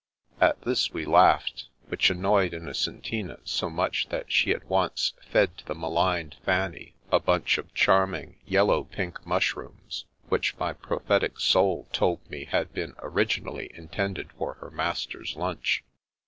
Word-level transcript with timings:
At 0.39 0.59
this 0.63 0.91
we 0.91 1.05
laughed, 1.05 1.67
which 1.89 2.09
annoyed 2.09 2.53
Innocentina 2.55 3.37
so 3.43 3.69
much 3.69 4.09
that 4.09 4.31
she 4.31 4.51
at 4.51 4.67
once 4.67 5.13
fed 5.29 5.55
to 5.59 5.65
the 5.67 5.75
maligned 5.75 6.37
Fanny 6.43 6.95
a 7.11 7.19
bunch 7.19 7.59
of 7.59 7.71
charming 7.75 8.37
yellow 8.43 8.83
pink 8.85 9.23
mushrooms 9.27 10.05
which 10.27 10.57
my 10.57 10.73
prophetic 10.73 11.39
soul 11.39 11.87
told 11.93 12.27
me 12.31 12.45
had 12.45 12.73
been 12.73 12.95
originally 12.97 13.69
in 13.75 13.89
tended 13.89 14.31
for 14.39 14.55
her 14.55 14.71
master's 14.71 15.35
lunch. 15.35 15.83